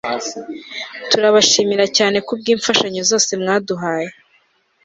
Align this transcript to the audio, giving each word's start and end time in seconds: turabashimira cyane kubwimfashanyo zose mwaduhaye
turabashimira 1.09 1.85
cyane 1.97 2.17
kubwimfashanyo 2.27 3.01
zose 3.09 3.31
mwaduhaye 3.41 4.09